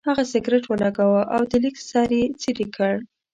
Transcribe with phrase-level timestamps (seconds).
[0.09, 2.93] هغه سګرټ ولګاوه او د لیک سر یې څېرې کړ.